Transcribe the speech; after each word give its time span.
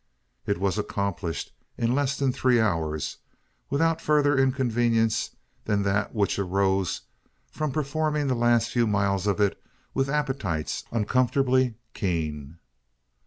It 0.47 0.57
was 0.59 0.79
accomplished 0.79 1.51
in 1.77 1.93
less 1.93 2.17
than 2.17 2.31
three 2.31 2.59
hours 2.59 3.17
without 3.69 4.01
further 4.01 4.35
inconvenience 4.35 5.35
than 5.65 5.83
that 5.83 6.11
which 6.15 6.39
arose 6.39 7.01
from 7.51 7.71
performing 7.71 8.25
the 8.25 8.33
last 8.33 8.71
few 8.71 8.87
miles 8.87 9.27
of 9.27 9.39
it 9.39 9.61
with 9.93 10.09
appetites 10.09 10.85
uncomfortably 10.89 11.75
keen. 11.93 12.57